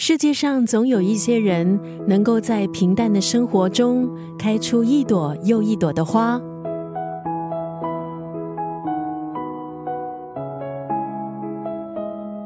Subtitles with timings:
[0.00, 6.40] 世界上总有一些人能够在平淡的生活中开出一朵又一朵的花。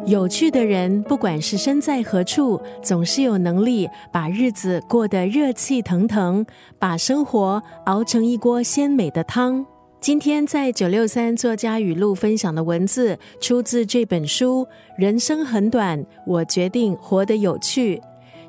[0.06, 6.46] 有趣的人，不管是身在何处，总是有能力把日子过得热气腾腾，
[6.78, 9.66] 把生活熬成一锅鲜美的汤。
[10.02, 14.66] 今天在九六三作家语录分享的文字，出自这本书
[14.98, 17.98] 《人生很短，我决定活得有趣》。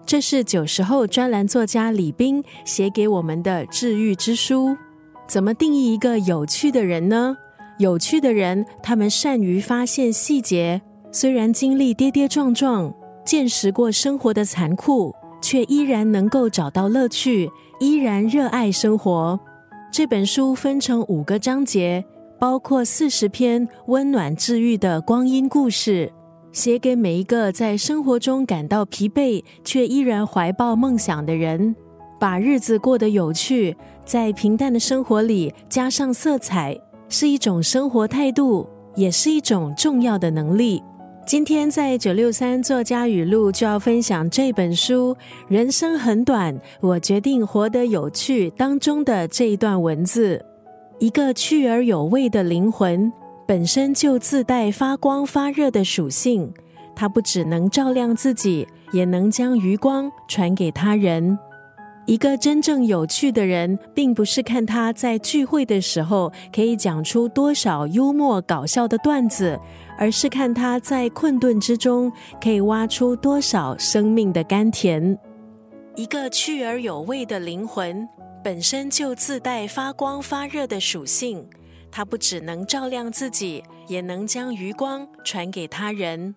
[0.04, 4.76] 这是九十后专栏作家李斌写给我们的治愈之书。
[5.28, 7.38] 怎么定义一个有趣的人呢？
[7.78, 12.92] 有趣的人，他们善于发现细节，虽然经历跌跌撞撞，
[13.24, 19.40] 见识过生活的残酷，却依然能够找到乐趣，依然热爱生活。
[19.94, 22.04] 这本书分成五个章节，
[22.40, 26.12] 包括四十篇温暖治愈的光阴故事，
[26.52, 31.76] 写给每一个在生活中感到疲惫却依然怀抱梦想的人。
[32.20, 36.76] 把日子过得有趣，在平淡的生活里加上色彩，
[37.08, 40.82] 是一种生活态度，也是一种重要的能力。
[41.26, 45.16] 今天在九六三作家语录就要分享这本书
[45.48, 50.44] 《人生很短，我决定活得有趣》当中的这一段文字：
[51.00, 53.12] 一个趣而有味的灵魂，
[53.48, 56.54] 本身就自带发光发热的属性，
[56.94, 61.40] 它不只能照亮自己，也能将余光传给他人。
[62.06, 69.60] 一个真正有趣的人，并不是看他在聚会的时候可以讲出多少幽默搞笑的段子。
[69.96, 75.18] 而是看他在困顿之中可以挖出多少生命的甘甜。
[75.96, 78.10] 一个趣而有味的灵魂，
[78.44, 81.48] 本身就自带发光发热的属性，
[81.92, 86.34] 它不只能照亮自己，也能将余光传给他人。